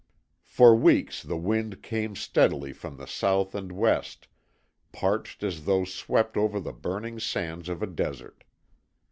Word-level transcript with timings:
For 0.47 0.73
weeks 0.75 1.21
the 1.21 1.37
wind 1.37 1.83
came 1.83 2.15
steadily 2.15 2.73
from 2.73 2.97
the 2.97 3.05
south 3.05 3.53
and 3.53 3.71
west, 3.71 4.27
parched 4.91 5.43
as 5.43 5.65
though 5.65 5.85
swept 5.85 6.35
over 6.37 6.59
the 6.59 6.73
burning 6.73 7.19
sands 7.19 7.69
of 7.69 7.83
a 7.83 7.85
desert. 7.87 8.43